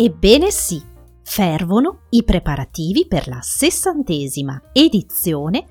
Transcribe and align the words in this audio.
Ebbene 0.00 0.52
sì, 0.52 0.80
fervono 1.24 2.02
i 2.10 2.22
preparativi 2.22 3.08
per 3.08 3.26
la 3.26 3.40
sessantesima 3.40 4.70
edizione 4.70 5.64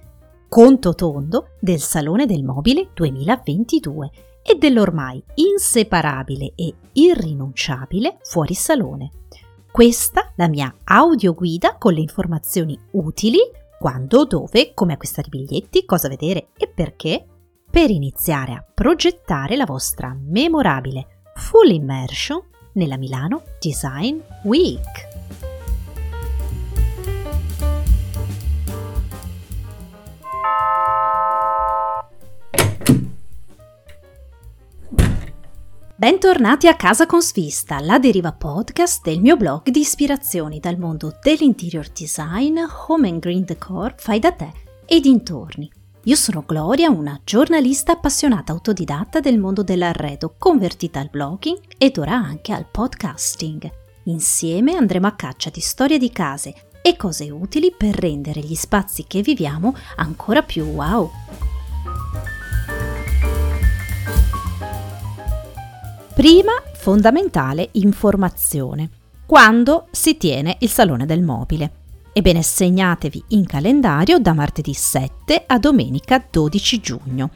conto 0.50 0.96
tondo 0.96 1.52
del 1.62 1.80
Salone 1.80 2.26
del 2.26 2.44
Mobile 2.44 2.90
2022 2.94 4.12
e 4.44 4.56
dell'ormai 4.56 5.24
inseparabile 5.36 6.52
e 6.56 6.74
irrinunciabile 6.92 8.18
fuorisalone. 8.24 9.12
Questa 9.72 10.34
la 10.36 10.50
mia 10.50 10.76
audioguida 10.84 11.78
con 11.78 11.94
le 11.94 12.02
informazioni 12.02 12.78
utili 12.92 13.40
quando, 13.80 14.26
dove, 14.26 14.74
come 14.74 14.92
acquistare 14.92 15.30
i 15.32 15.38
biglietti, 15.38 15.86
cosa 15.86 16.10
vedere 16.10 16.50
e 16.58 16.68
perché 16.68 17.26
per 17.72 17.90
iniziare 17.90 18.52
a 18.52 18.66
progettare 18.74 19.56
la 19.56 19.66
vostra 19.66 20.14
memorabile 20.20 21.22
full 21.34 21.70
immersion 21.70 22.42
nella 22.78 22.98
Milano 22.98 23.44
Design 23.60 24.20
Week. 24.44 25.06
Bentornati 36.00 36.68
a 36.68 36.76
Casa 36.76 37.08
con 37.08 37.22
Svista, 37.22 37.80
la 37.80 37.98
deriva 37.98 38.32
podcast 38.32 39.04
del 39.04 39.20
mio 39.20 39.36
blog 39.36 39.70
di 39.70 39.80
ispirazioni 39.80 40.60
dal 40.60 40.78
mondo 40.78 41.18
dell'interior 41.22 41.90
design, 41.90 42.60
home 42.88 43.10
and 43.10 43.20
green 43.20 43.44
decor, 43.44 43.96
fai 43.98 44.20
da 44.20 44.32
te 44.32 44.52
e 44.86 45.00
dintorni. 45.00 45.77
Io 46.08 46.16
sono 46.16 46.42
Gloria, 46.48 46.90
una 46.90 47.20
giornalista 47.26 47.92
appassionata 47.92 48.54
autodidatta 48.54 49.20
del 49.20 49.38
mondo 49.38 49.62
dell'arredo, 49.62 50.36
convertita 50.38 51.02
al 51.02 51.10
blogging 51.12 51.60
ed 51.78 51.98
ora 51.98 52.14
anche 52.14 52.54
al 52.54 52.66
podcasting. 52.66 53.70
Insieme 54.04 54.78
andremo 54.78 55.06
a 55.08 55.16
caccia 55.16 55.50
di 55.50 55.60
storie 55.60 55.98
di 55.98 56.10
case 56.10 56.54
e 56.82 56.96
cose 56.96 57.30
utili 57.30 57.74
per 57.78 57.94
rendere 57.94 58.40
gli 58.40 58.56
spazi 58.56 59.04
che 59.06 59.22
viviamo 59.22 59.76
ancora 59.98 60.44
più 60.44 60.64
wow. 60.64 61.12
Prima 66.14 66.54
fondamentale 66.74 67.68
informazione. 67.74 68.92
Quando 69.26 69.88
si 69.92 70.16
tiene 70.16 70.56
il 70.62 70.70
Salone 70.70 71.06
del 71.06 71.22
Mobile? 71.22 71.77
Ebbene, 72.18 72.42
segnatevi 72.42 73.26
in 73.28 73.46
calendario 73.46 74.18
da 74.18 74.34
martedì 74.34 74.74
7 74.74 75.44
a 75.46 75.60
domenica 75.60 76.26
12 76.28 76.80
giugno. 76.80 77.30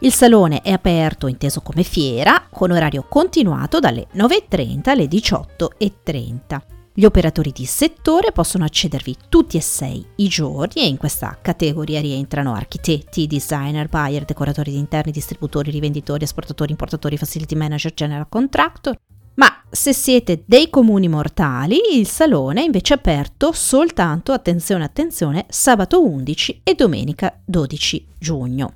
Il 0.00 0.12
salone 0.12 0.60
è 0.60 0.72
aperto 0.72 1.28
inteso 1.28 1.60
come 1.60 1.84
fiera, 1.84 2.48
con 2.50 2.72
orario 2.72 3.06
continuato 3.08 3.78
dalle 3.78 4.08
9.30 4.12 4.88
alle 4.88 5.04
18.30. 5.04 6.60
Gli 6.94 7.04
operatori 7.04 7.52
di 7.52 7.64
settore 7.64 8.32
possono 8.32 8.64
accedervi 8.64 9.14
tutti 9.28 9.56
e 9.56 9.60
sei 9.60 10.04
i 10.16 10.26
giorni 10.26 10.82
e 10.82 10.88
in 10.88 10.96
questa 10.96 11.38
categoria 11.40 12.00
rientrano 12.00 12.54
architetti, 12.54 13.28
designer, 13.28 13.88
buyer, 13.88 14.24
decoratori 14.24 14.72
di 14.72 14.78
interni, 14.78 15.12
distributori, 15.12 15.70
rivenditori, 15.70 16.24
esportatori, 16.24 16.72
importatori, 16.72 17.16
facility 17.16 17.54
manager, 17.54 17.94
general 17.94 18.26
contractor. 18.28 18.98
Ma 19.34 19.62
se 19.68 19.92
siete 19.92 20.42
dei 20.46 20.70
comuni 20.70 21.08
mortali, 21.08 21.78
il 21.92 22.06
salone 22.06 22.62
è 22.62 22.64
invece 22.64 22.94
aperto 22.94 23.52
soltanto, 23.52 24.32
attenzione, 24.32 24.84
attenzione, 24.84 25.46
sabato 25.48 26.04
11 26.04 26.60
e 26.62 26.74
domenica 26.74 27.40
12 27.44 28.06
giugno. 28.18 28.74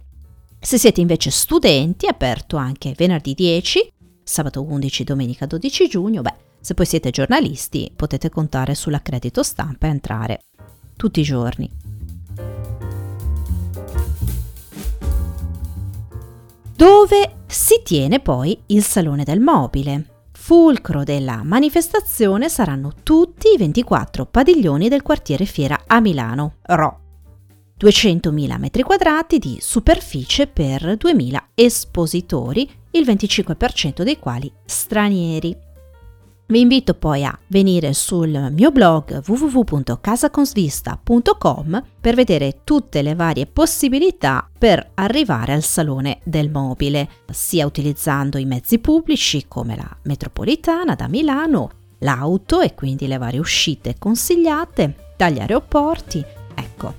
Se 0.60 0.76
siete 0.76 1.00
invece 1.00 1.30
studenti, 1.30 2.06
è 2.06 2.10
aperto 2.10 2.56
anche 2.56 2.94
venerdì 2.96 3.34
10, 3.34 3.92
sabato 4.24 4.62
11 4.62 5.02
e 5.02 5.04
domenica 5.04 5.46
12 5.46 5.88
giugno, 5.88 6.22
beh, 6.22 6.34
se 6.60 6.74
poi 6.74 6.86
siete 6.86 7.10
giornalisti 7.10 7.92
potete 7.94 8.28
contare 8.28 8.74
sull'accredito 8.74 9.44
stampa 9.44 9.86
e 9.86 9.90
entrare 9.90 10.40
tutti 10.96 11.20
i 11.20 11.22
giorni. 11.22 11.70
Dove 16.74 17.36
si 17.46 17.80
tiene 17.84 18.20
poi 18.20 18.60
il 18.66 18.82
Salone 18.82 19.22
del 19.24 19.40
Mobile? 19.40 20.17
Fulcro 20.48 21.04
della 21.04 21.42
manifestazione 21.44 22.48
saranno 22.48 22.94
tutti 23.02 23.48
i 23.52 23.58
24 23.58 24.24
padiglioni 24.24 24.88
del 24.88 25.02
quartiere 25.02 25.44
Fiera 25.44 25.82
a 25.86 26.00
Milano, 26.00 26.54
RO. 26.62 27.00
200.000 27.78 28.58
m2 28.58 29.36
di 29.36 29.58
superficie 29.60 30.46
per 30.46 30.96
2.000 30.96 31.38
espositori, 31.54 32.66
il 32.92 33.04
25% 33.04 34.02
dei 34.02 34.18
quali 34.18 34.50
stranieri. 34.64 35.54
Vi 36.50 36.60
invito 36.60 36.94
poi 36.94 37.26
a 37.26 37.38
venire 37.48 37.92
sul 37.92 38.48
mio 38.52 38.70
blog 38.70 39.20
www.casaconsvista.com 39.26 41.82
per 42.00 42.14
vedere 42.14 42.60
tutte 42.64 43.02
le 43.02 43.14
varie 43.14 43.44
possibilità 43.44 44.48
per 44.58 44.92
arrivare 44.94 45.52
al 45.52 45.62
salone 45.62 46.20
del 46.24 46.50
mobile, 46.50 47.06
sia 47.30 47.66
utilizzando 47.66 48.38
i 48.38 48.46
mezzi 48.46 48.78
pubblici 48.78 49.44
come 49.46 49.76
la 49.76 49.94
metropolitana 50.04 50.94
da 50.94 51.06
Milano, 51.06 51.68
l'auto 51.98 52.62
e 52.62 52.72
quindi 52.72 53.06
le 53.06 53.18
varie 53.18 53.40
uscite 53.40 53.96
consigliate 53.98 55.12
dagli 55.18 55.40
aeroporti. 55.40 56.24
Ecco. 56.54 56.94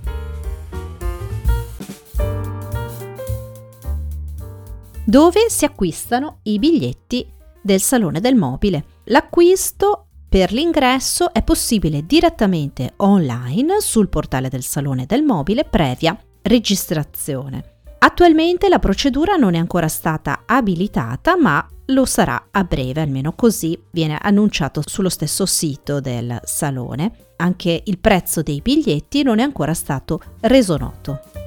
Dove 5.03 5.49
si 5.49 5.65
acquistano 5.65 6.37
i 6.43 6.59
biglietti 6.59 7.37
del 7.61 7.81
salone 7.81 8.19
del 8.19 8.35
mobile? 8.35 8.85
L'acquisto 9.05 10.05
per 10.29 10.51
l'ingresso 10.51 11.33
è 11.33 11.41
possibile 11.41 12.05
direttamente 12.05 12.93
online 12.97 13.81
sul 13.81 14.09
portale 14.09 14.47
del 14.47 14.61
Salone 14.61 15.07
del 15.07 15.23
Mobile 15.23 15.65
previa 15.65 16.15
registrazione. 16.43 17.77
Attualmente 17.97 18.69
la 18.69 18.79
procedura 18.79 19.35
non 19.35 19.55
è 19.55 19.57
ancora 19.57 19.87
stata 19.87 20.43
abilitata, 20.45 21.35
ma 21.35 21.67
lo 21.87 22.05
sarà 22.05 22.49
a 22.51 22.63
breve, 22.63 23.01
almeno 23.01 23.33
così 23.33 23.77
viene 23.91 24.17
annunciato 24.21 24.81
sullo 24.85 25.09
stesso 25.09 25.45
sito 25.47 25.99
del 25.99 26.39
salone. 26.43 27.11
Anche 27.37 27.81
il 27.83 27.97
prezzo 27.97 28.41
dei 28.41 28.61
biglietti 28.61 29.23
non 29.23 29.39
è 29.39 29.43
ancora 29.43 29.73
stato 29.73 30.21
reso 30.41 30.77
noto. 30.77 31.38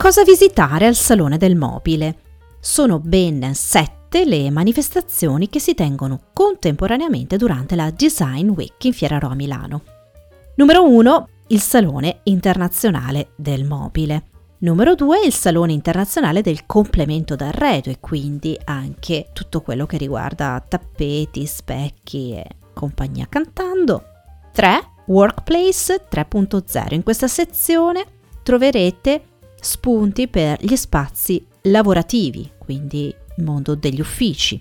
Cosa 0.00 0.24
visitare 0.24 0.86
al 0.86 0.94
Salone 0.94 1.36
del 1.36 1.56
Mobile? 1.56 2.16
Sono 2.58 3.00
ben 3.00 3.54
sette 3.54 4.24
le 4.24 4.50
manifestazioni 4.50 5.50
che 5.50 5.60
si 5.60 5.74
tengono 5.74 6.30
contemporaneamente 6.32 7.36
durante 7.36 7.76
la 7.76 7.90
Design 7.90 8.48
Week 8.48 8.82
in 8.84 8.94
Fiera 8.94 9.18
Roma 9.18 9.34
Milano. 9.34 9.82
Numero 10.54 10.88
1. 10.88 11.28
Il 11.48 11.60
Salone 11.60 12.20
Internazionale 12.22 13.32
del 13.36 13.66
Mobile. 13.66 14.22
Numero 14.60 14.94
2. 14.94 15.26
Il 15.26 15.34
Salone 15.34 15.74
Internazionale 15.74 16.40
del 16.40 16.64
Complemento 16.64 17.36
d'Arredo 17.36 17.90
e 17.90 18.00
quindi 18.00 18.58
anche 18.64 19.28
tutto 19.34 19.60
quello 19.60 19.84
che 19.84 19.98
riguarda 19.98 20.64
tappeti, 20.66 21.44
specchi 21.44 22.32
e 22.32 22.46
compagnia 22.72 23.26
cantando. 23.28 24.02
3. 24.54 24.80
Workplace 25.08 26.06
3.0. 26.10 26.94
In 26.94 27.02
questa 27.02 27.28
sezione 27.28 28.06
troverete 28.42 29.24
spunti 29.60 30.28
per 30.28 30.62
gli 30.64 30.76
spazi 30.76 31.44
lavorativi, 31.62 32.50
quindi 32.58 33.14
il 33.36 33.44
mondo 33.44 33.74
degli 33.74 34.00
uffici. 34.00 34.60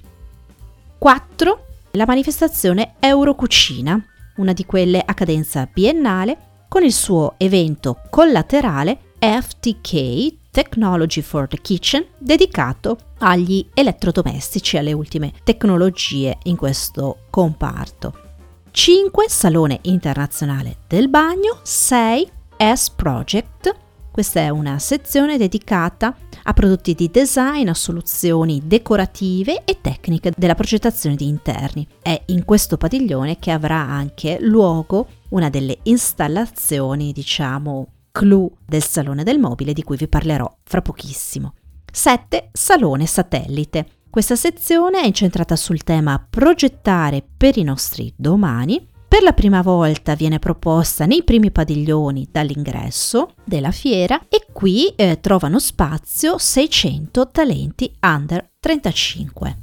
4. 0.97 1.65
La 1.91 2.05
manifestazione 2.05 2.95
Eurocucina, 2.99 4.03
una 4.37 4.53
di 4.53 4.65
quelle 4.65 5.01
a 5.03 5.13
cadenza 5.13 5.67
biennale, 5.71 6.37
con 6.67 6.83
il 6.83 6.93
suo 6.93 7.33
evento 7.37 8.01
collaterale 8.09 8.99
FTK 9.19 10.37
Technology 10.51 11.21
for 11.21 11.47
the 11.47 11.59
Kitchen, 11.61 12.05
dedicato 12.17 12.97
agli 13.19 13.67
elettrodomestici, 13.73 14.77
alle 14.77 14.93
ultime 14.93 15.33
tecnologie 15.43 16.37
in 16.43 16.55
questo 16.55 17.25
comparto. 17.29 18.27
5. 18.71 19.25
Salone 19.27 19.79
internazionale 19.83 20.77
del 20.87 21.09
bagno. 21.09 21.59
6. 21.61 22.29
S 22.57 22.89
Project. 22.89 23.75
Questa 24.19 24.41
è 24.41 24.49
una 24.49 24.79
sezione 24.79 25.37
dedicata 25.37 26.13
a 26.43 26.51
prodotti 26.51 26.93
di 26.93 27.09
design, 27.09 27.69
a 27.69 27.73
soluzioni 27.73 28.61
decorative 28.65 29.63
e 29.63 29.79
tecniche 29.79 30.33
della 30.35 30.55
progettazione 30.55 31.15
di 31.15 31.25
interni. 31.25 31.87
È 32.01 32.21
in 32.25 32.43
questo 32.43 32.75
padiglione 32.75 33.39
che 33.39 33.51
avrà 33.51 33.77
anche 33.77 34.37
luogo 34.41 35.07
una 35.29 35.49
delle 35.49 35.77
installazioni, 35.83 37.13
diciamo, 37.13 37.93
clou 38.11 38.53
del 38.65 38.83
Salone 38.83 39.23
del 39.23 39.39
Mobile 39.39 39.71
di 39.71 39.83
cui 39.83 39.95
vi 39.95 40.09
parlerò 40.09 40.53
fra 40.63 40.81
pochissimo. 40.81 41.53
7. 41.89 42.49
Salone 42.51 43.05
satellite. 43.05 43.87
Questa 44.09 44.35
sezione 44.35 44.99
è 44.99 45.05
incentrata 45.05 45.55
sul 45.55 45.83
tema 45.83 46.21
progettare 46.29 47.25
per 47.37 47.55
i 47.55 47.63
nostri 47.63 48.13
domani. 48.17 48.85
Per 49.09 49.23
la 49.23 49.33
prima 49.33 49.63
volta 49.63 50.13
viene 50.13 50.37
proposta 50.37 51.07
nei 51.07 51.23
primi 51.23 51.49
padiglioni 51.49 52.27
dall'ingresso 52.31 53.31
della 53.43 53.71
fiera 53.71 54.21
e 54.29 54.45
qui 54.53 54.93
eh, 54.95 55.19
trovano 55.19 55.57
spazio 55.57 56.37
600 56.37 57.29
talenti 57.31 57.91
under 58.01 58.51
35. 58.59 59.57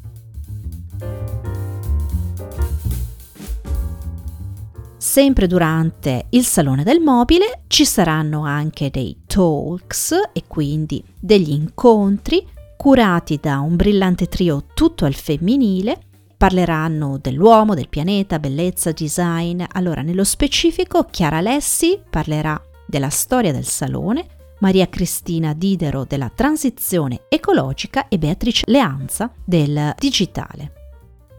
Sempre 4.96 5.46
durante 5.46 6.26
il 6.31 6.44
Salone 6.44 6.82
del 6.82 6.99
Mobile 6.99 7.62
ci 7.69 7.84
saranno 7.84 8.42
anche 8.42 8.90
dei 8.90 9.22
talks 9.26 10.12
e 10.32 10.42
quindi 10.49 11.02
degli 11.20 11.52
incontri 11.52 12.44
curati 12.76 13.38
da 13.40 13.60
un 13.60 13.75
brillante 13.75 14.26
trio 14.26 14.64
tutto 14.75 15.04
al 15.06 15.14
femminile. 15.14 16.05
Parleranno 16.36 17.18
dell'uomo, 17.18 17.74
del 17.74 17.88
pianeta, 17.88 18.38
bellezza, 18.38 18.92
design. 18.92 19.62
Allora, 19.72 20.02
nello 20.02 20.24
specifico, 20.24 21.04
Chiara 21.04 21.40
Lessi 21.40 21.98
parlerà 22.08 22.60
della 22.86 23.08
storia 23.08 23.52
del 23.52 23.64
salone, 23.64 24.26
Maria 24.60 24.88
Cristina 24.88 25.54
Didero 25.54 26.04
della 26.04 26.30
transizione 26.34 27.22
ecologica 27.28 28.08
e 28.08 28.18
Beatrice 28.18 28.64
Leanza 28.66 29.30
del 29.44 29.94
digitale. 29.98 30.72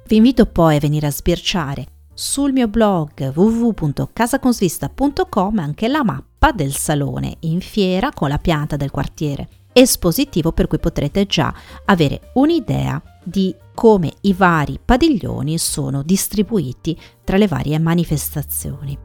Vi 0.08 0.16
invito 0.16 0.46
poi 0.46 0.78
a 0.78 0.80
venire 0.80 1.08
a 1.08 1.12
sbirciare 1.12 1.86
sul 2.14 2.52
mio 2.52 2.68
blog 2.68 3.32
www.casaconsvista.com 3.36 5.60
anche 5.60 5.88
la 5.88 6.04
mappa 6.04 6.52
del 6.52 6.74
salone 6.74 7.38
in 7.42 7.62
fiera 7.62 8.12
con 8.12 8.30
la 8.30 8.40
pianta 8.40 8.76
del 8.76 8.90
quartiere 8.90 9.48
espositivo 9.80 10.52
per 10.52 10.66
cui 10.66 10.80
potrete 10.80 11.28
già 11.28 11.54
avere 11.86 12.32
un'idea 12.34 13.00
di 13.24 13.56
come 13.76 14.12
i 14.22 14.34
vari 14.34 14.80
padiglioni 14.84 15.60
sono 15.60 16.02
distribuiti 16.02 17.00
tra 17.24 17.38
le 17.38 17.48
varie 17.48 17.78
manifestazioni. 17.78 18.98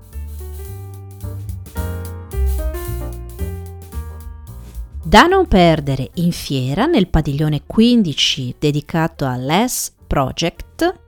Da 5.04 5.26
non 5.26 5.46
perdere 5.46 6.10
in 6.14 6.32
fiera 6.32 6.86
nel 6.86 7.08
padiglione 7.08 7.64
15 7.66 8.54
dedicato 8.58 9.26
all'S 9.26 9.92
Project 10.06 11.00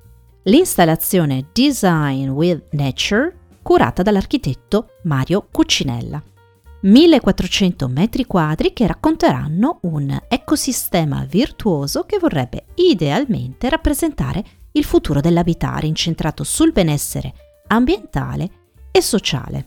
l'installazione 0.43 1.47
Design 1.55 2.29
with 2.29 2.65
Nature 2.73 3.35
curata 3.63 4.03
dall'architetto 4.03 4.89
Mario 5.05 5.49
Cuccinella. 5.51 6.34
1400 6.85 7.89
metri 7.89 8.27
quadri 8.27 8.75
che 8.75 8.87
racconteranno 8.87 9.79
un 9.83 10.21
ecosistema 10.29 11.25
virtuoso 11.25 12.05
che 12.05 12.19
vorrebbe 12.19 12.67
idealmente 12.75 13.71
rappresentare 13.71 14.45
il 14.73 14.85
futuro 14.85 15.21
dell'abitare 15.21 15.87
incentrato 15.87 16.45
sul 16.45 16.73
benessere 16.73 17.33
ambientale 17.69 18.51
e 18.91 19.01
sociale. 19.01 19.67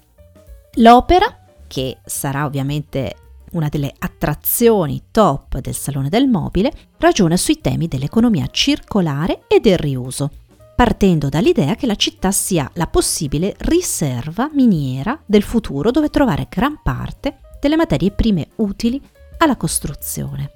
L'opera, 0.75 1.25
che 1.65 1.97
sarà 2.05 2.45
ovviamente 2.45 3.15
una 3.53 3.67
delle 3.67 3.91
attrazioni 3.97 5.05
top 5.09 5.57
del 5.57 5.73
Salone 5.73 6.09
del 6.09 6.27
Mobile, 6.27 6.71
ragiona 6.99 7.35
sui 7.35 7.59
temi 7.59 7.87
dell'economia 7.87 8.45
circolare 8.51 9.45
e 9.47 9.59
del 9.59 9.79
riuso, 9.79 10.29
partendo 10.77 11.27
dall'idea 11.27 11.73
che 11.73 11.87
la 11.87 11.95
città 11.95 12.29
sia 12.29 12.69
la 12.75 12.85
possibile 12.85 13.55
riserva 13.61 14.47
miniera 14.53 15.19
del 15.25 15.41
futuro 15.41 15.89
dove 15.89 16.11
trovare 16.11 16.45
gran 16.51 16.81
parte 16.83 17.39
delle 17.59 17.75
materie 17.75 18.11
prime 18.11 18.49
utili 18.57 19.01
alla 19.39 19.55
costruzione. 19.55 20.51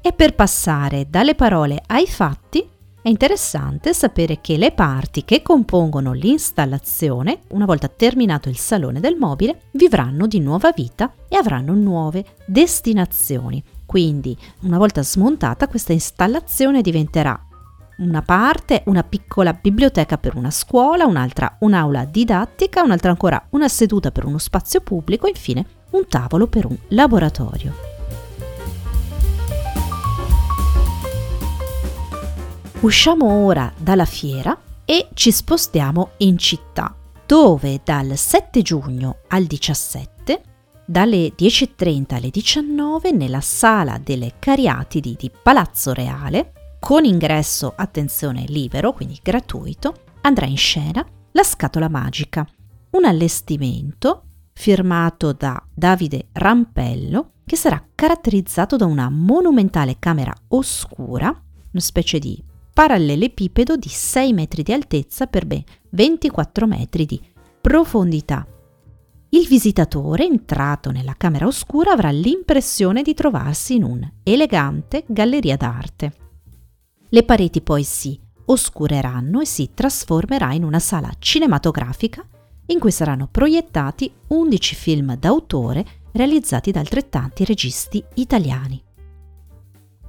E 0.00 0.12
per 0.12 0.36
passare 0.36 1.08
dalle 1.10 1.34
parole 1.34 1.82
ai 1.88 2.06
fatti, 2.06 2.64
è 3.02 3.08
interessante 3.08 3.92
sapere 3.92 4.40
che 4.40 4.56
le 4.56 4.70
parti 4.70 5.24
che 5.24 5.42
compongono 5.42 6.12
l'installazione, 6.12 7.40
una 7.48 7.64
volta 7.64 7.88
terminato 7.88 8.48
il 8.48 8.58
salone 8.58 9.00
del 9.00 9.16
mobile, 9.16 9.62
vivranno 9.72 10.28
di 10.28 10.38
nuova 10.38 10.70
vita 10.70 11.12
e 11.26 11.34
avranno 11.34 11.74
nuove 11.74 12.24
destinazioni. 12.46 13.60
Quindi, 13.84 14.38
una 14.60 14.78
volta 14.78 15.02
smontata, 15.02 15.66
questa 15.66 15.92
installazione 15.92 16.80
diventerà 16.80 17.48
una 18.02 18.22
parte 18.22 18.82
una 18.86 19.02
piccola 19.02 19.52
biblioteca 19.52 20.18
per 20.18 20.36
una 20.36 20.50
scuola, 20.50 21.06
un'altra 21.06 21.56
un'aula 21.60 22.04
didattica, 22.04 22.82
un'altra 22.82 23.10
ancora 23.10 23.46
una 23.50 23.68
seduta 23.68 24.10
per 24.10 24.24
uno 24.24 24.38
spazio 24.38 24.80
pubblico, 24.80 25.26
infine 25.26 25.64
un 25.90 26.06
tavolo 26.08 26.46
per 26.46 26.66
un 26.66 26.76
laboratorio. 26.88 27.90
Usciamo 32.80 33.44
ora 33.44 33.72
dalla 33.76 34.04
fiera 34.04 34.58
e 34.84 35.08
ci 35.14 35.30
spostiamo 35.30 36.10
in 36.18 36.36
città, 36.36 36.94
dove 37.24 37.80
dal 37.84 38.16
7 38.16 38.62
giugno 38.62 39.18
al 39.28 39.44
17, 39.44 40.42
dalle 40.84 41.32
10.30 41.38 42.14
alle 42.16 42.30
19, 42.30 43.12
nella 43.12 43.40
sala 43.40 44.00
delle 44.02 44.32
Cariatidi 44.40 45.16
di 45.16 45.30
Palazzo 45.30 45.92
Reale, 45.92 46.52
con 46.84 47.04
ingresso, 47.04 47.72
attenzione, 47.76 48.44
libero, 48.48 48.92
quindi 48.92 49.16
gratuito, 49.22 49.94
andrà 50.22 50.46
in 50.46 50.56
scena 50.56 51.06
La 51.30 51.44
scatola 51.44 51.88
magica, 51.88 52.44
un 52.90 53.04
allestimento 53.04 54.24
firmato 54.52 55.32
da 55.32 55.64
Davide 55.72 56.26
Rampello 56.32 57.34
che 57.46 57.54
sarà 57.54 57.80
caratterizzato 57.94 58.74
da 58.74 58.86
una 58.86 59.08
monumentale 59.10 60.00
camera 60.00 60.34
oscura, 60.48 61.28
una 61.28 61.80
specie 61.80 62.18
di 62.18 62.42
parallelepipedo 62.74 63.76
di 63.76 63.88
6 63.88 64.32
metri 64.32 64.64
di 64.64 64.72
altezza 64.72 65.28
per 65.28 65.46
ben 65.46 65.62
24 65.90 66.66
metri 66.66 67.06
di 67.06 67.20
profondità. 67.60 68.44
Il 69.28 69.46
visitatore, 69.46 70.24
entrato 70.24 70.90
nella 70.90 71.14
camera 71.16 71.46
oscura, 71.46 71.92
avrà 71.92 72.10
l'impressione 72.10 73.02
di 73.02 73.14
trovarsi 73.14 73.76
in 73.76 73.84
un'elegante 73.84 75.04
galleria 75.06 75.56
d'arte. 75.56 76.21
Le 77.14 77.24
pareti 77.24 77.60
poi 77.60 77.84
si 77.84 78.18
oscureranno 78.46 79.40
e 79.40 79.44
si 79.44 79.72
trasformerà 79.74 80.54
in 80.54 80.64
una 80.64 80.78
sala 80.78 81.10
cinematografica 81.18 82.26
in 82.66 82.78
cui 82.78 82.90
saranno 82.90 83.28
proiettati 83.30 84.10
11 84.28 84.74
film 84.74 85.16
d'autore 85.18 85.84
realizzati 86.12 86.70
da 86.70 86.80
altrettanti 86.80 87.44
registi 87.44 88.02
italiani. 88.14 88.82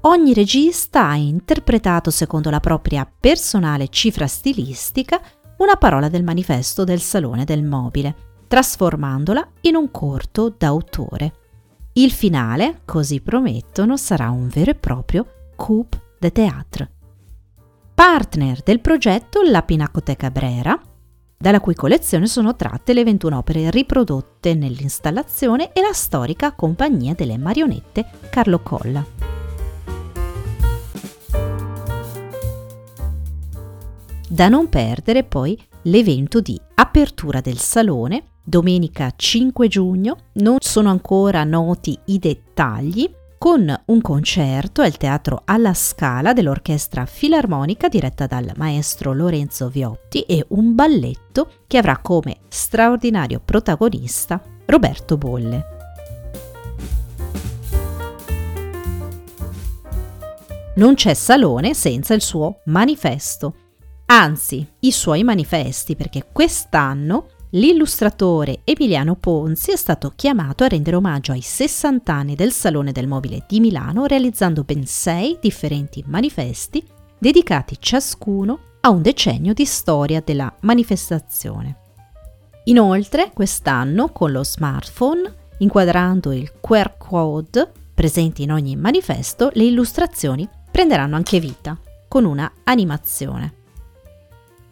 Ogni 0.06 0.34
regista 0.34 1.10
ha 1.10 1.16
interpretato 1.18 2.10
secondo 2.10 2.50
la 2.50 2.62
propria 2.62 3.06
personale 3.20 3.90
cifra 3.90 4.26
stilistica 4.26 5.22
una 5.58 5.76
parola 5.76 6.08
del 6.08 6.24
manifesto 6.24 6.86
del 6.86 7.02
Salone 7.02 7.44
del 7.44 7.64
Mobile, 7.64 8.16
trasformandola 8.48 9.46
in 9.62 9.76
un 9.76 9.92
corto 9.92 10.56
d'autore. 10.58 11.34
Il 11.94 12.12
finale, 12.12 12.80
così 12.86 13.20
promettono, 13.20 13.98
sarà 13.98 14.30
un 14.30 14.48
vero 14.48 14.72
e 14.72 14.76
proprio 14.76 15.26
coup 15.58 16.03
de 16.24 16.32
théâtre. 16.32 16.92
Partner 17.94 18.62
del 18.64 18.80
progetto 18.80 19.42
la 19.42 19.62
Pinacoteca 19.62 20.32
Brera, 20.32 20.82
dalla 21.38 21.60
cui 21.60 21.76
collezione 21.76 22.28
sono 22.28 22.56
tratte 22.56 22.94
le 22.94 23.04
21 23.04 23.38
opere 23.38 23.70
riprodotte 23.70 24.54
nell'installazione 24.54 25.74
e 25.74 25.82
la 25.82 25.92
storica 25.92 26.54
Compagnia 26.54 27.14
delle 27.14 27.38
Marionette 27.38 28.06
Carlo 28.30 28.62
Colla. 28.62 29.06
Da 34.30 34.48
non 34.48 34.70
perdere 34.70 35.26
poi 35.26 35.62
l'evento 35.84 36.40
di 36.40 36.60
apertura 36.76 37.42
del 37.42 37.58
salone 37.58 38.28
domenica 38.42 39.12
5 39.14 39.68
giugno, 39.68 40.18
non 40.36 40.58
sono 40.60 40.90
ancora 40.90 41.44
noti 41.44 41.98
i 42.06 42.18
dettagli, 42.18 43.14
con 43.44 43.78
un 43.88 44.00
concerto 44.00 44.82
al 44.82 44.96
Teatro 44.96 45.42
alla 45.44 45.74
Scala 45.74 46.32
dell'Orchestra 46.32 47.06
Filarmonica 47.06 47.90
diretta 47.90 48.26
dal 48.26 48.50
maestro 48.56 49.12
Lorenzo 49.12 49.68
Viotti 49.68 50.22
e 50.22 50.46
un 50.52 50.74
balletto 50.76 51.50
che 51.68 51.78
avrà 51.78 51.98
come 51.98 52.38
straordinario 52.48 53.42
protagonista 53.44 54.42
Roberto 54.66 55.18
Bolle. 55.18 55.66
Non 60.76 60.94
c'è 60.94 61.14
salone 61.14 61.74
senza 61.74 62.14
il 62.14 62.22
suo 62.22 62.62
manifesto, 62.68 63.56
anzi 64.06 64.66
i 64.80 64.92
suoi 64.94 65.26
manifesti 65.26 65.98
perché 65.98 66.28
quest'anno 66.32 67.28
l'illustratore 67.56 68.62
Emiliano 68.64 69.16
Ponzi 69.16 69.72
è 69.72 69.76
stato 69.76 70.14
chiamato 70.16 70.64
a 70.64 70.68
rendere 70.68 70.96
omaggio 70.96 71.34
ai 71.34 71.42
60 71.42 72.14
anni 72.14 72.36
del 72.36 72.52
Salone 72.52 72.92
del 72.92 73.08
Mobile 73.08 73.46
di 73.48 73.60
Milano 73.60 74.06
realizzando 74.06 74.64
ben 74.64 74.86
sei 74.86 75.38
differenti 75.40 76.04
manifesti 76.08 76.84
dedicati 77.18 77.78
ciascuno 77.80 78.60
a 78.82 78.90
un 78.90 79.02
decennio 79.02 79.54
di 79.54 79.66
storia 79.66 80.22
della 80.26 80.54
manifestazione. 80.62 81.78
Inoltre, 82.66 83.32
quest'anno 83.34 84.10
con 84.10 84.32
lo 84.32 84.44
smartphone, 84.44 85.34
inquadrando 85.60 86.32
il 86.32 86.52
QR 86.60 86.98
code 86.98 87.72
presente 87.94 88.42
in 88.42 88.52
ogni 88.52 88.76
manifesto, 88.76 89.52
le 89.54 89.64
illustrazioni 89.64 90.48
prenderanno 90.72 91.16
anche 91.16 91.40
vita 91.40 91.78
con 92.08 92.26
una 92.26 92.52
animazione. 92.64 93.62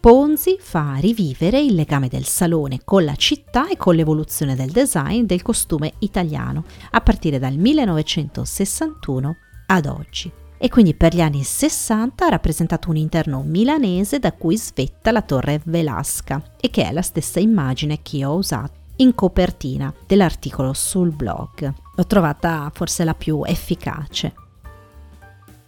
Ponzi 0.02 0.56
fa 0.58 0.96
rivivere 0.96 1.60
il 1.60 1.76
legame 1.76 2.08
del 2.08 2.24
salone 2.24 2.80
con 2.82 3.04
la 3.04 3.14
città 3.14 3.68
e 3.68 3.76
con 3.76 3.94
l'evoluzione 3.94 4.56
del 4.56 4.72
design 4.72 5.26
del 5.26 5.42
costume 5.42 5.92
italiano 6.00 6.64
a 6.90 7.00
partire 7.00 7.38
dal 7.38 7.54
1961 7.54 9.36
ad 9.66 9.86
oggi. 9.86 10.28
E 10.58 10.68
quindi 10.68 10.94
per 10.94 11.14
gli 11.14 11.20
anni 11.20 11.44
60 11.44 12.26
ha 12.26 12.30
rappresentato 12.30 12.90
un 12.90 12.96
interno 12.96 13.44
milanese 13.46 14.18
da 14.18 14.32
cui 14.32 14.58
svetta 14.58 15.12
la 15.12 15.22
torre 15.22 15.60
Velasca 15.66 16.56
e 16.60 16.68
che 16.70 16.82
è 16.82 16.90
la 16.90 17.02
stessa 17.02 17.38
immagine 17.38 18.00
che 18.02 18.24
ho 18.24 18.34
usato 18.34 18.80
in 18.96 19.14
copertina 19.14 19.94
dell'articolo 20.04 20.72
sul 20.72 21.12
blog. 21.12 21.72
L'ho 21.94 22.06
trovata 22.08 22.68
forse 22.74 23.04
la 23.04 23.14
più 23.14 23.44
efficace. 23.44 24.34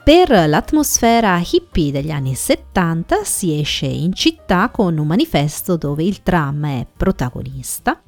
Per 0.04 0.28
l'atmosfera 0.28 1.40
hippie 1.42 1.90
degli 1.90 2.11
anni 2.11 2.34
70 2.34 3.25
si 3.25 3.58
esce 3.58 3.87
in 3.87 4.12
città 4.12 4.68
con 4.68 4.99
un 4.99 5.06
manifesto 5.06 5.78
dove 5.78 6.04
il 6.04 6.23
tram 6.23 6.66
è 6.66 6.87
protagonista. 6.94 8.02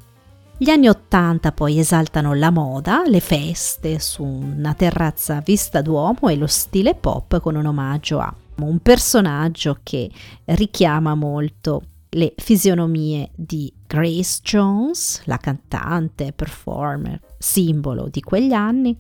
Gli 0.58 0.68
anni 0.68 0.88
80 0.88 1.52
poi 1.52 1.78
esaltano 1.78 2.34
la 2.34 2.50
moda, 2.50 3.02
le 3.06 3.20
feste 3.20 3.98
su 3.98 4.24
una 4.24 4.74
terrazza 4.74 5.40
vista 5.40 5.80
d'uomo 5.80 6.28
e 6.28 6.36
lo 6.36 6.46
stile 6.46 6.94
pop 6.94 7.40
con 7.40 7.54
un 7.54 7.64
omaggio 7.64 8.18
a 8.18 8.34
un 8.56 8.78
personaggio 8.80 9.78
che 9.82 10.10
richiama 10.44 11.14
molto 11.14 11.80
le 12.10 12.34
fisionomie 12.36 13.30
di 13.34 13.72
Grace 13.86 14.40
Jones, 14.42 15.22
la 15.24 15.38
cantante, 15.38 16.34
performer, 16.34 17.20
simbolo 17.38 18.08
di 18.10 18.20
quegli 18.20 18.52
anni, 18.52 18.96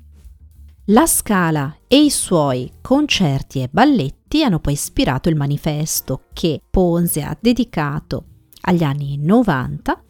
la 0.90 1.06
Scala 1.06 1.78
e 1.88 2.04
i 2.04 2.10
suoi 2.10 2.70
concerti 2.80 3.60
e 3.60 3.68
balletti 3.68 4.44
hanno 4.44 4.60
poi 4.60 4.74
ispirato 4.74 5.28
il 5.28 5.34
manifesto 5.34 6.26
che 6.32 6.62
Ponzi 6.70 7.20
ha 7.20 7.36
dedicato 7.40 8.24
agli 8.62 8.84
anni 8.84 9.18
90. 9.18 10.04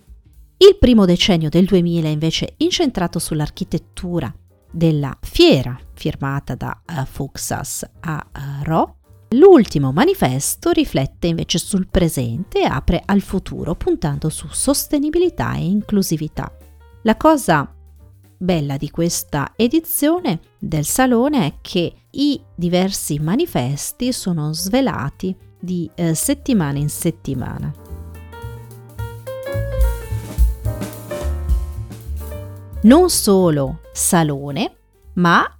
Il 0.59 0.77
primo 0.79 1.07
decennio 1.07 1.49
del 1.49 1.65
2000 1.65 2.09
è 2.09 2.11
invece 2.11 2.55
incentrato 2.59 3.19
sull'architettura 3.19 4.35
della 4.71 5.17
fiera 5.23 5.79
firmata 5.95 6.55
da 6.55 6.83
uh, 6.87 7.07
Fuxas 7.07 7.89
a 8.01 8.27
uh, 8.35 8.65
Ro. 8.65 8.97
L'ultimo 9.31 9.93
manifesto 9.93 10.73
riflette 10.73 11.27
invece 11.27 11.57
sul 11.57 11.89
presente 11.89 12.61
e 12.61 12.65
apre 12.65 13.01
al 13.03 13.23
futuro 13.23 13.75
puntando 13.77 14.29
su 14.29 14.47
sostenibilità 14.51 15.55
e 15.55 15.65
inclusività. 15.65 16.55
La 17.03 17.17
cosa 17.17 17.76
bella 18.39 18.77
di 18.77 18.91
questa 18.91 19.53
edizione 19.57 20.41
del 20.59 20.85
salone 20.85 21.47
è 21.47 21.55
che 21.61 21.95
i 22.11 22.41
diversi 22.55 23.19
manifesti 23.19 24.13
sono 24.13 24.53
svelati 24.53 25.35
di 25.59 25.91
eh, 25.95 26.15
settimana 26.15 26.79
in 26.79 26.89
settimana. 26.89 27.73
Non 32.83 33.11
solo 33.11 33.81
salone, 33.93 34.77
ma 35.15 35.57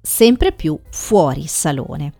sempre 0.00 0.52
più 0.52 0.78
fuori 0.90 1.46
salone. 1.46 2.12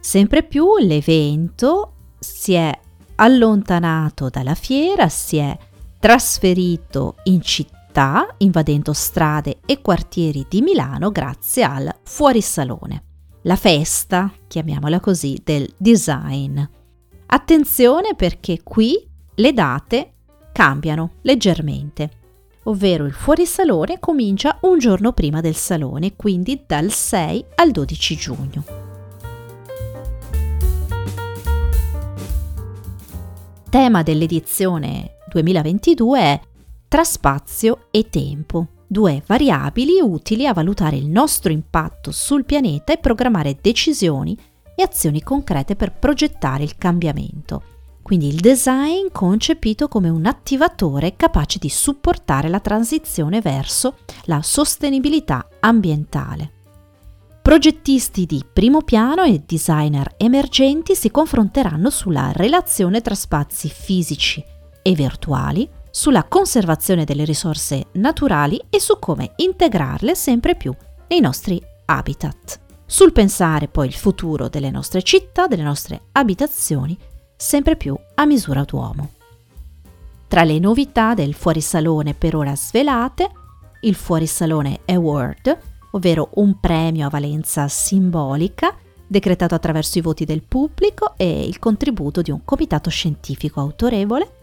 Sempre 0.00 0.42
più 0.42 0.76
l'evento 0.76 1.94
si 2.18 2.52
è 2.52 2.78
allontanato 3.16 4.28
dalla 4.28 4.54
fiera, 4.54 5.08
si 5.08 5.38
è 5.38 5.56
trasferito 5.98 7.16
in 7.24 7.40
città 7.40 7.73
città, 7.94 8.34
invadendo 8.38 8.92
strade 8.92 9.58
e 9.64 9.80
quartieri 9.80 10.46
di 10.48 10.62
Milano 10.62 11.12
grazie 11.12 11.62
al 11.62 11.94
fuorisalone, 12.02 13.04
la 13.42 13.54
festa, 13.54 14.32
chiamiamola 14.48 14.98
così, 14.98 15.40
del 15.44 15.72
design. 15.76 16.60
Attenzione 17.26 18.16
perché 18.16 18.62
qui 18.64 19.00
le 19.36 19.52
date 19.52 20.12
cambiano 20.52 21.12
leggermente, 21.22 22.10
ovvero 22.64 23.04
il 23.04 23.12
fuorisalone 23.12 24.00
comincia 24.00 24.58
un 24.62 24.78
giorno 24.80 25.12
prima 25.12 25.40
del 25.40 25.54
salone, 25.54 26.16
quindi 26.16 26.64
dal 26.66 26.90
6 26.90 27.44
al 27.54 27.70
12 27.70 28.16
giugno. 28.16 28.64
Tema 33.70 34.02
dell'edizione 34.02 35.18
2022 35.30 36.18
è 36.20 36.40
tra 36.94 37.02
spazio 37.02 37.88
e 37.90 38.08
tempo, 38.08 38.68
due 38.86 39.20
variabili 39.26 39.98
utili 40.00 40.46
a 40.46 40.52
valutare 40.52 40.94
il 40.94 41.08
nostro 41.08 41.50
impatto 41.50 42.12
sul 42.12 42.44
pianeta 42.44 42.92
e 42.92 42.98
programmare 42.98 43.58
decisioni 43.60 44.38
e 44.76 44.80
azioni 44.84 45.20
concrete 45.20 45.74
per 45.74 45.90
progettare 45.90 46.62
il 46.62 46.76
cambiamento. 46.76 47.64
Quindi 48.00 48.28
il 48.28 48.38
design 48.38 49.08
concepito 49.10 49.88
come 49.88 50.08
un 50.08 50.24
attivatore 50.24 51.16
capace 51.16 51.58
di 51.58 51.68
supportare 51.68 52.48
la 52.48 52.60
transizione 52.60 53.40
verso 53.40 53.96
la 54.26 54.40
sostenibilità 54.40 55.48
ambientale. 55.58 56.52
Progettisti 57.42 58.24
di 58.24 58.40
primo 58.52 58.82
piano 58.82 59.24
e 59.24 59.42
designer 59.44 60.14
emergenti 60.16 60.94
si 60.94 61.10
confronteranno 61.10 61.90
sulla 61.90 62.30
relazione 62.30 63.00
tra 63.00 63.16
spazi 63.16 63.68
fisici 63.68 64.40
e 64.80 64.94
virtuali 64.94 65.68
sulla 65.96 66.24
conservazione 66.24 67.04
delle 67.04 67.24
risorse 67.24 67.86
naturali 67.92 68.60
e 68.68 68.80
su 68.80 68.98
come 68.98 69.34
integrarle 69.36 70.16
sempre 70.16 70.56
più 70.56 70.74
nei 71.06 71.20
nostri 71.20 71.62
habitat. 71.84 72.58
Sul 72.84 73.12
pensare 73.12 73.68
poi 73.68 73.86
il 73.86 73.94
futuro 73.94 74.48
delle 74.48 74.70
nostre 74.70 75.02
città, 75.02 75.46
delle 75.46 75.62
nostre 75.62 76.06
abitazioni, 76.10 76.98
sempre 77.36 77.76
più 77.76 77.96
a 78.16 78.26
misura 78.26 78.64
d'uomo. 78.64 79.10
Tra 80.26 80.42
le 80.42 80.58
novità 80.58 81.14
del 81.14 81.32
fuorisalone 81.32 82.14
per 82.14 82.34
ora 82.34 82.56
svelate, 82.56 83.30
il 83.82 83.94
Fuorisalone 83.94 84.80
Award, 84.86 85.58
ovvero 85.92 86.30
un 86.34 86.58
premio 86.58 87.06
a 87.06 87.10
valenza 87.10 87.68
simbolica 87.68 88.74
decretato 89.06 89.54
attraverso 89.54 89.98
i 89.98 90.02
voti 90.02 90.24
del 90.24 90.42
pubblico 90.42 91.14
e 91.16 91.46
il 91.46 91.60
contributo 91.60 92.20
di 92.20 92.32
un 92.32 92.44
comitato 92.44 92.90
scientifico 92.90 93.60
autorevole, 93.60 94.33